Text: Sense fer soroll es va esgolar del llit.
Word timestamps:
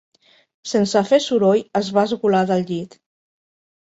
Sense 0.69 1.03
fer 1.11 1.21
soroll 1.27 1.61
es 1.81 1.93
va 1.99 2.07
esgolar 2.11 2.41
del 2.53 2.67
llit. 2.73 2.99